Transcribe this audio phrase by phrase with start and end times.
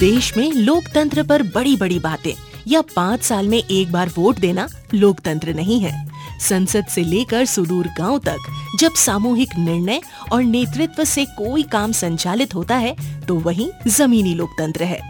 [0.00, 2.32] देश में लोकतंत्र पर बड़ी बड़ी बातें।
[2.68, 5.92] या पाँच साल में एक बार वोट देना लोकतंत्र नहीं है।
[6.40, 8.38] संसद से लेकर सुदूर गाँव तक,
[8.80, 10.00] जब सामूहिक निर्णय
[10.32, 15.00] और नेतृत्व से कोई काम संचालित होता है तो वही जमीनी लोकतंत्र है।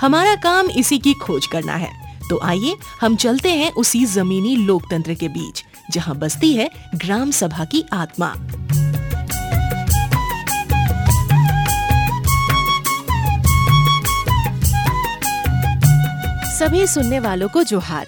[0.00, 1.90] हमारा काम इसी की खोज करना है।
[2.30, 7.64] तो आइए, हम चलते हैं उसी जमीनी लोकतंत्र के बीच, जहाँ बसती है ग्राम सभा
[7.64, 8.34] की आत्मा।
[16.58, 18.06] सभी सुनने वालों को जोहार।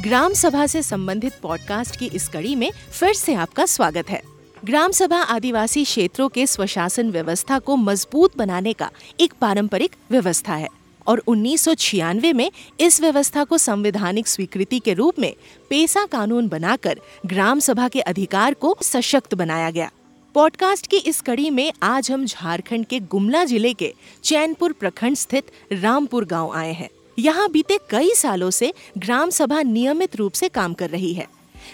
[0.00, 4.22] ग्राम सभा से संबंधित पॉडकास्ट की इस कड़ी में फिर से आपका स्वागत है।
[4.64, 8.90] ग्राम सभा आदिवासी क्षेत्रों के स्वशासन व्यवस्था को मज़बूत बनाने का
[9.20, 10.68] एक पारंपरिक व्यवस्था है
[11.06, 15.34] और उन्नीस सौ छियानवे में इस व्यवस्था को संवैधानिक स्वीकृति के रूप में
[15.70, 19.90] पेशा कानून बनाकर ग्राम सभा के अधिकार को सशक्त बनाया गया।
[20.34, 23.94] पॉडकास्ट की इस कड़ी में आज हम झारखंड के गुमला ज़िले के
[24.24, 26.88] चैनपुर प्रखंड स्थित रामपुर गाँव आए हैं।
[27.20, 31.26] यहाँ बीते कई सालों से ग्राम सभा नियमित रूप से काम कर रही है,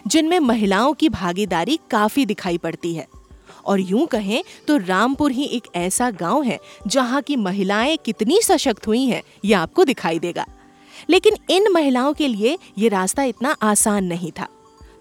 [0.06, 3.06] जिनमें महिलाओं की भागीदारी काफ़ी दिखाई पड़ती है।
[3.66, 8.86] और यूँ कहें तो रामपुर ही एक ऐसा गाँव है, जहाँ की महिलाएँ कितनी सशक्त
[8.86, 10.46] हुई हैं, ये आपको दिखाई देगा।
[11.10, 14.48] लेकिन इन महिलाओं के लिए ये रास्ता इतना आसान नहीं था।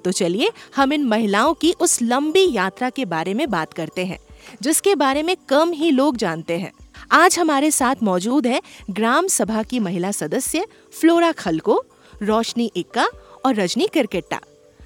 [0.06, 4.20] तो चलिए हम इन महिलाओं की उस लंबी यात्रा के बारे में बात करते हैं,
[4.62, 6.72] जिसके बारे में कम ही लोग जानते हैं।
[7.12, 10.68] आज हमारे साथ मौजूद है ग्राम सभा की महिला सदस्य
[11.00, 11.86] फ्लोरा खलको
[12.24, 13.08] रोशनी इक्का
[13.46, 14.40] और रजनी किरकेट्टा।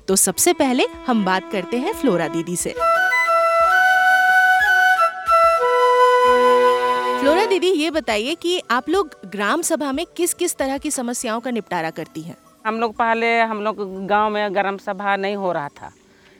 [0.08, 2.70] तो सबसे पहले हम बात करते हैं फ्लोरा दीदी से।
[7.20, 11.40] फ्लोरा दीदी, ये बताइए कि आप लोग ग्राम सभा में किस किस तरह की समस्याओं
[11.40, 12.38] का निपटारा करती हैं?
[12.66, 15.92] हम लोग पहले, हम लोग गाँव में ग्राम सभा नहीं हो रहा था।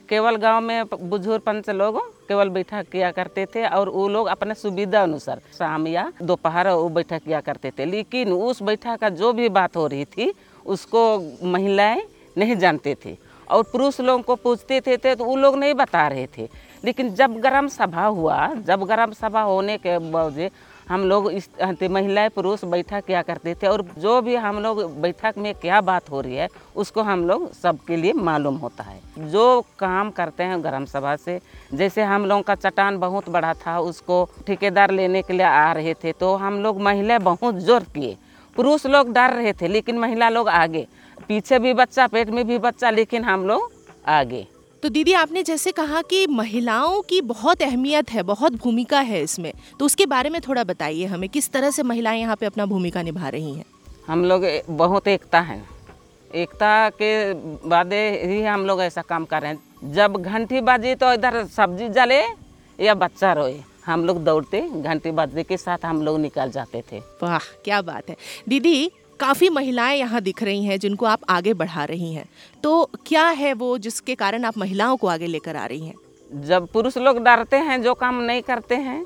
[0.10, 4.54] केवल गाँव में बुज़ुर्ग पंच लोग केवल बैठक किया करते थे और वो लोग अपने
[4.56, 9.34] सुविधा अनुसार शाम या दोपहर वो बैठक किया करते थे। लेकिन उस बैठक का जो
[9.34, 10.32] भी बात हो रही थी
[10.66, 11.02] उसको
[11.44, 12.02] महिलाएँ
[12.38, 13.18] नहीं जानते थे।
[13.48, 16.48] और पुरुष लोगों को पूछते थे, थे तो वो लोग नहीं बता रहे थे।
[16.84, 20.52] लेकिन जब गर्म सभा हुआ, जब गर्म सभा होने के बावजूद
[20.88, 21.50] हम लोग इस
[21.84, 26.10] महिलाएँ पुरुष बैठक किया करते थे और जो भी हम लोग बैठक में क्या बात
[26.12, 30.62] हो रही है, उसको हम लोग सबके लिए मालूम होता है। जो काम करते हैं
[30.64, 31.40] ग्राम सभा से,
[31.74, 35.94] जैसे हम लोगों का चट्टान बहुत बड़ा था, उसको ठेकेदार लेने के लिए आ रहे
[35.94, 38.18] थे तो हम लोग महिलाएँ बहुत ज़ोर किए।
[38.56, 40.88] पुरुष लोग डर रहे थे, लेकिन महिला लोग आगे।
[41.28, 43.72] पीछे भी बच्चा, पेट में भी बच्चा, लेकिन हम लोग
[44.10, 44.48] आगे।
[44.84, 49.52] तो दीदी आपने जैसे कहा कि महिलाओं की बहुत अहमियत है बहुत भूमिका है इसमें।
[49.80, 53.02] तो उसके बारे में थोड़ा बताइए हमें किस तरह से महिलाएँ यहाँ पे अपना भूमिका
[53.02, 53.66] निभा रही हैं?
[54.08, 55.62] हम लोग बहुत एकता है।
[56.32, 57.34] एकता के
[57.70, 61.90] बाद ही हम लोग ऐसा काम कर रहे हैं। जब घंटी बाजी तो इधर सब्ज़ी
[61.90, 62.22] जले
[62.80, 67.00] या बच्चा रोए हम लोग दौड़ते घंटी बाजी के साथ हम लोग निकल जाते थे।
[67.24, 68.16] वाह क्या बात है।
[68.50, 72.26] दीदी काफ़ी महिलाएँ यहाँ दिख रही हैं जिनको आप आगे बढ़ा रही हैं।
[72.64, 75.96] तो क्या है वो जिसके कारण आप महिलाओं को आगे लेकर आ रही हैं?
[76.32, 79.06] जब पुरुष लोग डरते हैं, जो काम नहीं करते हैं,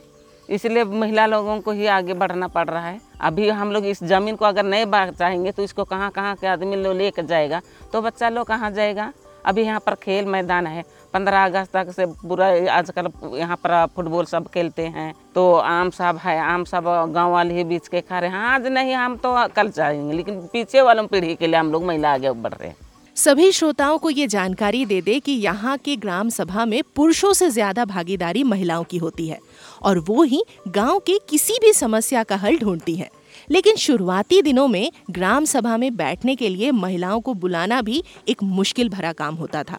[0.50, 4.35] इसलिए महिला लोगों को ही आगे बढ़ना पड़ रहा है। अभी हम लोग इस ज़मीन
[4.35, 7.62] को अगर नहीं बचाएँगे तो इसको कहाँ कहाँ के आदमी लोग लेकर जाएगा?
[7.94, 9.12] तो बच्चा लोग कहाँ जाएगा?
[9.46, 14.25] अभी यहाँ पर खेल मैदान है पंद्रह अगस्त तक से पूरा आजकल यहाँ पर फुटबॉल
[14.25, 18.19] सब खेलते हैं। तो आम सब है, आम सब गाँव वाले ही बीच के खा
[18.19, 21.72] रहे हैं। आज नहीं, हम तो कल चाहेंगे लेकिन पीछे वालों पीढ़ी के लिए हम
[21.72, 22.75] लोग महिला आगे बढ़ रहे हैं।
[23.18, 27.50] सभी श्रोताओं को ये जानकारी दे दे कि यहाँ के ग्राम सभा में पुरुषों से
[27.50, 29.40] ज़्यादा भागीदारी महिलाओं की होती है
[29.81, 33.09] और वो ही गाँव के किसी भी समस्या का हल ढूंढती है।
[33.50, 38.44] लेकिन शुरुआती दिनों में ग्राम सभा में बैठने के लिए महिलाओं को बुलाना भी एक
[38.44, 39.78] मुश्किल भरा काम होता था।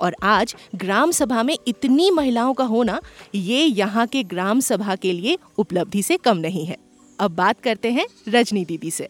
[0.00, 3.00] और आज ग्राम सभा में इतनी महिलाओं का होना,
[3.34, 6.76] ये यहाँ के ग्राम सभा के लिए उपलब्धि से कम नहीं है।
[7.20, 9.08] अब बात करते हैं रजनी दीदी से।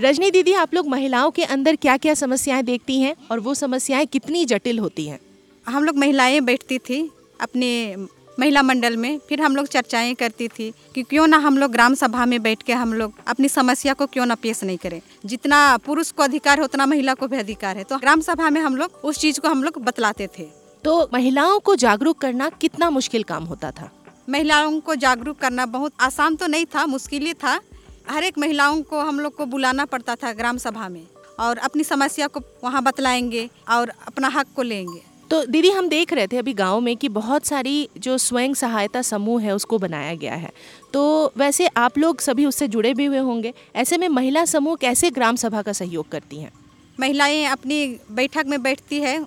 [0.00, 4.06] रजनी दीदी, आप लोग महिलाओं के अंदर क्या क्या समस्याएँ देखती हैं और वो समस्याएँ
[4.06, 5.18] कितनी जटिल होती हैं?
[5.66, 7.10] हम लोग महिलाएँ बैठती थी
[7.40, 7.96] अपने
[8.38, 11.94] महिला मंडल में फिर हम लोग चर्चाएँ करती थी कि क्यों ना हम लोग ग्राम
[11.94, 15.76] सभा में बैठ के हम लोग अपनी समस्या को क्यों ना पेश नहीं करें। जितना
[15.76, 18.76] पुरुष को अधिकार है उतना महिला को भी अधिकार है। तो ग्राम सभा में हम
[18.76, 20.48] लोग उस चीज़ को हम लोग बतलाते थे।
[20.84, 23.90] तो महिलाओं को जागरूक करना कितना मुश्किल काम होता था?
[24.28, 27.60] महिलाओं को जागरूक करना बहुत आसान तो नहीं था मुश्किल ही था।
[28.10, 31.06] हर एक महिलाओं को हम लोग को बुलाना पड़ता था ग्राम सभा में
[31.40, 36.12] और अपनी समस्या को वहाँ बतलाएँगे और अपना हक को लेंगे। तो दीदी, हम देख
[36.12, 40.14] रहे थे अभी गाँव में कि बहुत सारी जो स्वयं सहायता समूह है, उसको बनाया
[40.14, 40.50] गया है।
[40.92, 45.10] तो वैसे आप लोग सभी उससे जुड़े भी हुए होंगे। ऐसे में महिला समूह कैसे
[45.10, 46.52] ग्राम सभा का सहयोग करती हैं?
[46.98, 49.18] महिलाएँ अपनी बैठक में बैठती है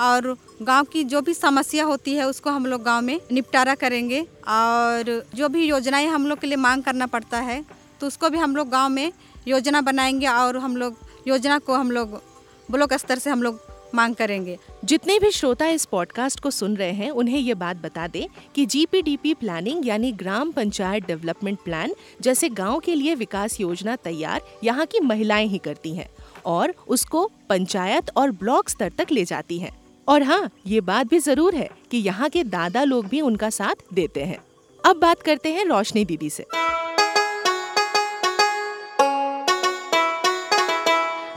[0.00, 4.20] और गाँव की जो भी समस्या होती है, उसको हम लोग गाँव में निपटारा करेंगे।
[4.48, 7.64] और जो भी योजनाएँ हम लोग के लिए मांग करना पड़ता है
[8.00, 9.12] तो उसको भी हम लोग गाँव में
[9.48, 10.96] योजना बनाएँगे और हम लोग,
[11.28, 12.22] योजना को हम लोग
[12.68, 16.92] ब्लॉक स्तर से हम लोग मांग करेंगे। जितने भी श्रोता इस पॉडकास्ट को सुन रहे
[16.92, 22.48] हैं, उन्हें ये बात बता दें कि जीपीडीपी प्लानिंग यानी ग्राम पंचायत डेवलपमेंट प्लान जैसे
[22.48, 26.08] गाँव के लिए विकास योजना तैयार यहाँ की महिलाएँ ही करती हैं
[26.46, 29.72] और उसको पंचायत और ब्लॉक स्तर तक ले जाती हैं।
[30.08, 33.94] और हाँ ये बात भी ज़रूर है कि यहाँ के दादा लोग भी उनका साथ
[33.94, 34.38] देते हैं।
[34.84, 36.44] अब बात करते हैं रोशनी दीदी से।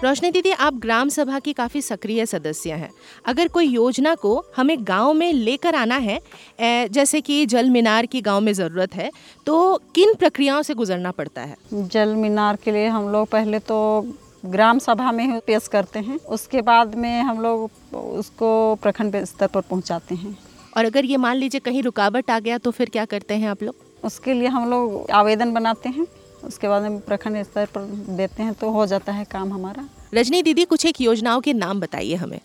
[0.06, 2.90] रोशनी दीदी आप ग्राम सभा की काफ़ी सक्रिय सदस्य हैं।
[3.26, 6.20] अगर कोई योजना को हमें गाँव में लेकर आना है
[6.90, 9.10] जैसे कि जल मीनार की गाँव में ज़रूरत है
[9.46, 9.56] तो
[9.96, 11.56] किन प्रक्रियाओं से गुजरना पड़ता है?
[11.74, 13.80] जल मीनार के लिए हम लोग पहले तो
[14.46, 19.62] ग्राम सभा में पेश करते हैं। उसके बाद में हम लोग उसको प्रखंड स्तर पर
[19.62, 20.38] पहुंचाते हैं।
[20.78, 23.64] और अगर ये मान लीजिए कहीं रुकावट आ गया तो फिर क्या करते हैं आप
[23.64, 23.76] लोग?
[24.04, 26.08] उसके लिए हम लोग आवेदन बनाते हैं।
[26.44, 27.82] उसके बाद में प्रखंड स्तर पर
[28.16, 31.80] देते हैं तो हो जाता है काम हमारा। रजनी दीदी कुछ एक योजनाओं के नाम
[31.80, 32.40] बताइए हमें।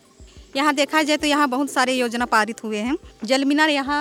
[0.57, 4.01] यहाँ देखा जाए तो यहाँ बहुत सारे योजना पारित हुए हैं। जल मीनार यहाँ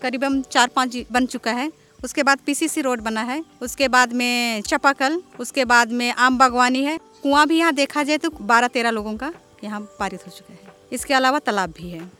[0.00, 1.70] करीबन चार पाँच बन चुका है।
[2.04, 6.82] उसके बाद पीसीसी रोड बना है। उसके बाद में चपाकल उसके बाद में आम बागवानी
[6.84, 9.32] है। कुआँ भी यहाँ देखा जाए तो बारह तेरह लोगों का
[9.64, 12.10] यहाँ पारित हो चुका है। इसके अलावा तालाब भी है।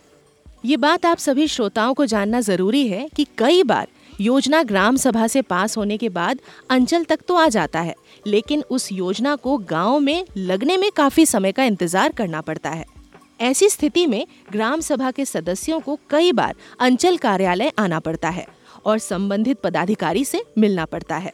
[0.65, 3.89] ये बात आप सभी श्रोताओं को जानना ज़रूरी है कि कई बार
[4.21, 6.41] योजना ग्राम सभा से पास होने के बाद
[6.71, 7.95] अंचल तक तो आ जाता है,
[8.27, 12.85] लेकिन उस योजना को गाँव में लगने में काफ़ी समय का इंतज़ार करना पड़ता है।
[13.41, 18.47] ऐसी स्थिति में ग्राम सभा के सदस्यों को कई बार अंचल कार्यालय आना पड़ता है
[18.87, 21.33] और संबंधित पदाधिकारी से मिलना पड़ता है।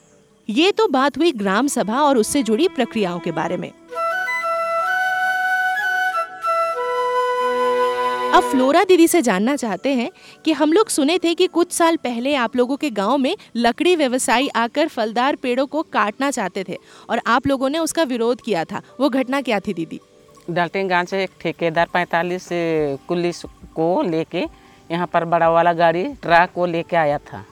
[0.49, 3.71] ये तो बात हुई ग्राम सभा और उससे जुड़ी प्रक्रियाओं के बारे में।
[8.33, 10.11] अब फ्लोरा दीदी से जानना चाहते हैं
[10.45, 13.95] कि हम लोग सुने थे कि कुछ साल पहले आप लोगों के गाँव में लकड़ी
[13.97, 16.77] व्यवसायी आकर फलदार पेड़ों को काटना चाहते थे
[17.11, 20.01] और आप लोगों ने उसका विरोध किया था। वो घटना क्या थी दीदी?
[20.51, 22.49] डाल्टन गाँव से एक ठेकेदार पैंतालीस
[23.09, 23.43] पुलिस
[23.77, 24.45] को लेके
[24.91, 27.45] यहाँ पर बड़ा वाला गाड़ी, ट्रक को लेके आया था।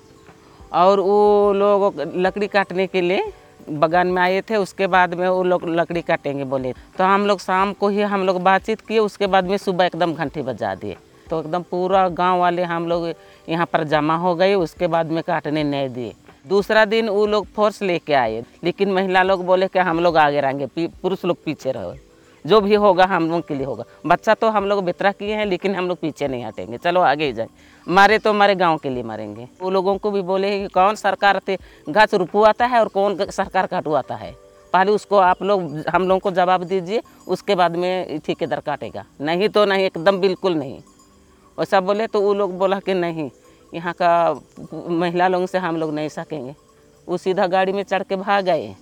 [0.73, 3.33] और वो लोग लकड़ी काटने के लिए
[3.71, 7.41] बगान में आए थे, उसके बाद में वो लोग लकड़ी काटेंगे बोले। तो हम लोग
[7.41, 10.97] शाम को ही हम लोग बातचीत किए, उसके बाद में सुबह एकदम घंटी बजा दिए।
[11.31, 13.13] तो एकदम पूरा गाँव वाले हम लोग
[13.49, 16.13] यहाँ पर जमा हो गए, उसके बाद में काटने नहीं दिए।
[16.49, 20.41] दूसरा दिन वो लोग फोर्स लेके आए, लेकिन महिला लोग बोले कि हम लोग आगे
[20.41, 20.67] रहेंगे
[21.03, 21.95] पुरुष लोग पीछे रहो।
[22.47, 25.47] जो भी होगा हम लोग के लिए होगा। बच्चा तो हम लोग बेतरा किए हैं,
[25.47, 27.49] लेकिन हम लोग पीछे नहीं हटेंगे। चलो आगे ही जाए।
[27.87, 31.41] मारे तो हमारे गाँव के लिए मारेंगे। वो लोगों को भी बोले कि कौन सरकार
[31.49, 31.57] थे
[31.89, 34.35] घास रुपवाता है और कौन सरकार काटवाता है?
[34.73, 39.49] पहले उसको आप लोग, हम लोगों को जवाब दीजिए, उसके बाद में ठेकेदार काटेगा। नहीं
[39.49, 40.81] तो नहीं, एकदम बिल्कुल नहीं।
[41.59, 43.31] वैसा बोले तो वो लोग बोला कि नहीं,
[43.75, 44.41] यहाँ का
[44.89, 46.55] महिला लोगों से हम लोग नहीं सकेंगे।
[47.09, 48.75] वो सीधा गाड़ी में चढ़ के भाग गए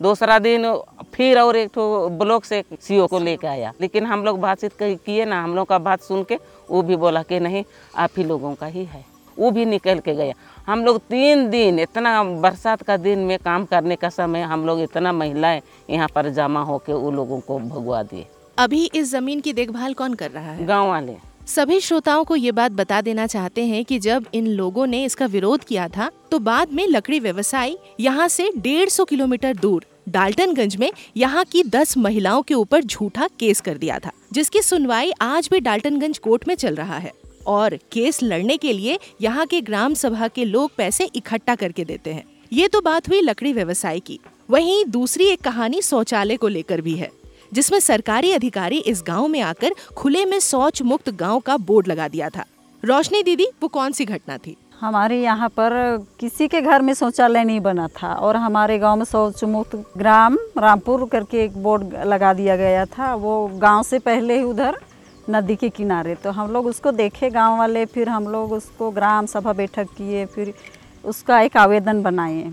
[0.00, 0.72] दूसरा दिन
[1.14, 5.24] फिर और एक तो ब्लॉक से सीओ को लेके आया। लेकिन हम लोग बातचीत किए
[5.24, 6.38] ना हम लोग का बात सुन के
[6.70, 7.64] वो भी बोला कि नहीं
[7.96, 9.04] आप ही लोगों का ही है।
[9.36, 10.34] वो भी निकल के गया।
[10.66, 14.80] हम लोग तीन दिन इतना बरसात का दिन में काम करने का समय हम लोग
[14.80, 15.60] इतना महिलाएँ
[15.90, 18.26] यहाँ पर जमा होके वो लोगों को भगवा दिए।
[18.58, 20.66] अभी इस ज़मीन की देखभाल कौन कर रहा है?
[20.66, 21.16] गाँव वाले।
[21.46, 25.26] सभी श्रोताओं को ये बात बता देना चाहते हैं कि जब इन लोगों ने इसका
[25.26, 30.90] विरोध किया था तो बाद में लकड़ी व्यवसायी यहाँ से 150 किलोमीटर दूर, डाल्टनगंज में
[31.16, 35.60] यहाँ की 10 महिलाओं के ऊपर झूठा केस कर दिया था, जिसकी सुनवाई आज भी
[35.60, 37.12] डाल्टनगंज कोर्ट में चल रहा है।
[37.46, 42.12] और केस लड़ने के लिए यहाँ के ग्राम सभा के लोग पैसे इकट्ठा करके देते
[42.12, 44.18] हैं। ये तो बात हुई लकड़ी व्यवसाय की।
[44.50, 47.10] वहीं दूसरी एक कहानी शौचालय को लेकर भी है।
[47.54, 52.08] जिसमें सरकारी अधिकारी इस गाँव में आकर खुले में शौच मुक्त गाँव का बोर्ड लगा
[52.08, 52.44] दिया था।
[52.82, 54.56] रोशनी दीदी, वो कौन सी घटना थी?
[54.80, 55.72] हमारे यहाँ पर
[56.20, 60.38] किसी के घर में शौचालय नहीं बना था और हमारे गाँव में शौच मुक्त ग्राम
[60.58, 64.78] रामपुर करके एक बोर्ड लगा दिया गया था। वो गाँव से पहले ही उधर
[65.30, 69.26] नदी के किनारे। तो हम लोग उसको देखे, गाँव वाले फिर हम लोग उसको ग्राम
[69.26, 70.54] सभा बैठक किए, फिर
[71.04, 72.52] उसका एक आवेदन बनाए।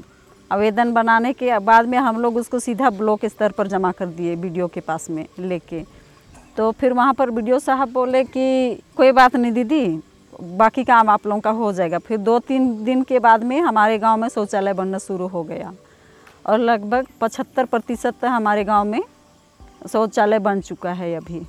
[0.51, 4.35] आवेदन बनाने के बाद में हम लोग उसको सीधा ब्लॉक स्तर पर जमा कर दिए
[4.35, 5.83] वीडियो के पास में लेके।
[6.57, 9.85] तो फिर वहाँ पर वीडियो साहब बोले कि कोई बात नहीं दीदी,
[10.33, 13.97] बाकी काम आप लोगों का हो जाएगा। फिर दो तीन दिन के बाद में हमारे
[13.99, 15.71] गाँव में शौचालय बनना शुरू हो गया
[16.45, 19.01] और लगभग पचहत्तर प्रतिशत हमारे गाँव में
[19.91, 21.41] शौचालय बन चुका है अभी।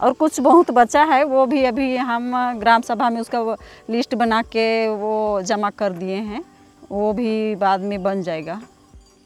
[0.00, 3.56] और कुछ बहुत बचा है, वो भी अभी हम ग्राम सभा में उसका
[3.90, 6.44] लिस्ट बना के वो जमा कर दिए हैं।
[6.90, 8.60] वो भी बाद में बन जाएगा।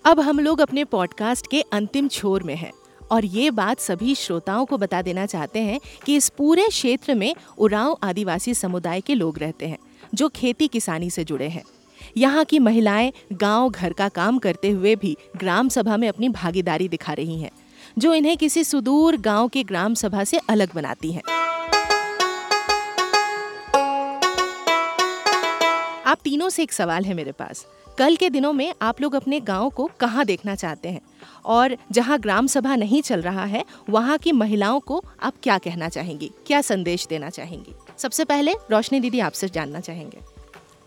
[0.05, 2.73] अब हम लोग अपने पॉडकास्ट के अंतिम छोर में हैं
[3.11, 7.35] और ये बात सभी श्रोताओं को बता देना चाहते हैं कि इस पूरे क्षेत्र में
[7.59, 9.79] उरांव आदिवासी समुदाय के लोग रहते हैं,
[10.15, 11.63] जो खेती किसानी से जुड़े हैं।
[12.17, 16.89] यहाँ की महिलाएँ गाँव घर का काम करते हुए भी ग्राम सभा में अपनी भागीदारी
[16.89, 17.51] दिखा रही हैं,
[17.99, 21.23] जो इन्हें किसी सुदूर गाँव के ग्राम सभा से अलग बनाती हैं।
[26.25, 27.67] तीनों से एक सवाल है मेरे पास।
[27.99, 31.01] कल के दिनों में आप लोग अपने गाँव को कहाँ देखना चाहते हैं?
[31.45, 35.89] और जहाँ ग्राम सभा नहीं चल रहा है, वहाँ की महिलाओं को आप क्या कहना
[35.89, 36.31] चाहेंगी?
[36.47, 37.75] क्या संदेश देना चाहेंगी?
[37.99, 40.19] सबसे पहले रोशनी दीदी आपसे जानना चाहेंगे।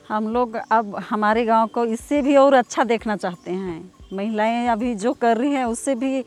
[0.09, 4.95] हम लोग अब हमारे गाँव को इससे भी और अच्छा देखना चाहते हैं। महिलाएँ अभी
[4.95, 6.23] जो कर रही हैं, उससे भी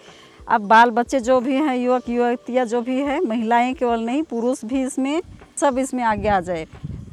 [0.49, 4.65] अब बाल बच्चे जो भी हैं, युवक, युवतियाँ जो भी है, महिलाएँ केवल नहीं, पुरुष
[4.65, 5.23] भी इसमें,
[5.57, 6.67] सब इसमें आगे आ जाए।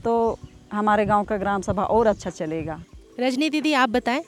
[0.04, 0.40] तो
[0.76, 2.80] हमारे गाँव का ग्राम सभा और अच्छा चलेगा।
[3.20, 4.24] रजनी दीदी आप बताएँ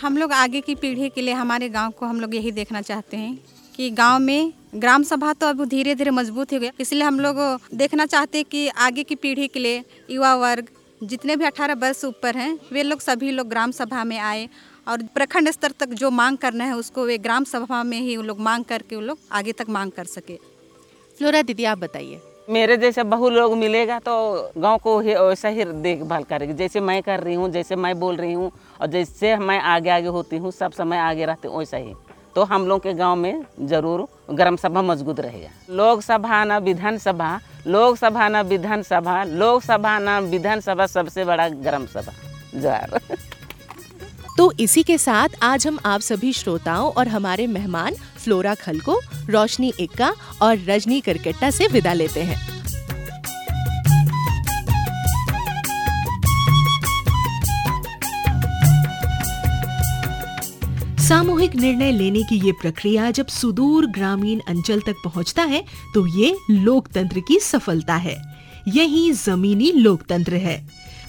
[0.00, 3.16] हम लोग आगे की पीढ़ी के लिए हमारे गाँव को हम लोग यही देखना चाहते
[3.16, 3.38] हैं
[3.74, 7.36] कि गाँव में ग्राम सभा तो अब धीरे धीरे मज़बूत हो गया। इसलिए हम लोग
[7.74, 10.68] देखना चाहते हैं कि आगे की पीढ़ी के लिए युवा वर्ग
[11.00, 14.48] जितने भी 18 वर्ष ऊपर हैं वे लोग सभी लोग ग्राम सभा में आए
[14.86, 18.22] और प्रखंड स्तर तक जो मांग करना है उसको वे ग्राम सभा में ही वो
[18.22, 20.36] लोग मांग करके वो लोग आगे तक मांग कर सके।
[21.18, 22.20] फ्लोरा दीदी आप बताइए।
[22.50, 24.12] मेरे जैसे बहु लोग मिलेगा तो
[24.58, 28.16] गाँव को ही वैसा ही देखभाल करेगी। जैसे मैं कर रही हूँ, जैसे मैं बोल
[28.16, 31.76] रही हूँ और जैसे मैं आगे आगे होती हूँ, सब समय आगे रहती हूँ, वैसा
[31.76, 31.94] ही।
[32.34, 38.28] तो हम लोग के गाँव में ज़रूर ग्राम सभा मज़बूत रहेगा। लोकसभा न विधानसभा लोकसभा
[38.28, 42.12] न विधानसभा लोकसभा न विधानसभा सबसे बड़ा ग्राम सभा।
[42.54, 43.00] जवार
[44.38, 49.00] तो इसी के साथ आज हम आप सभी श्रोताओं और हमारे मेहमान फ्लोरा खल को
[49.30, 50.12] रोशनी इक्का
[50.42, 52.48] और रजनी करकट्टा से विदा लेते हैं।
[61.00, 66.36] सामूहिक निर्णय लेने की ये प्रक्रिया जब सुदूर ग्रामीण अंचल तक पहुँचता है तो ये
[66.50, 68.16] लोकतंत्र की सफलता है।
[68.68, 70.56] यही जमीनी लोकतंत्र है।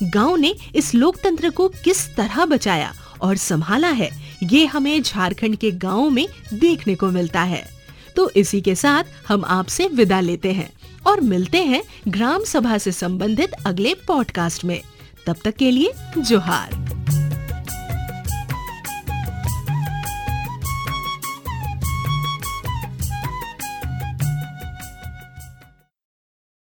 [0.04, 4.10] गाँव ने इस लोकतंत्र को किस तरह बचाया और संभाला है
[4.44, 7.70] ये हमें झारखंड के गाँव में देखने को मिलता है।
[8.16, 10.70] तो इसी के साथ हम आपसे विदा लेते हैं
[11.08, 14.82] और मिलते हैं ग्राम सभा से संबंधित अगले पॉडकास्ट में।
[15.28, 17.01] तब तक के लिए जोहार।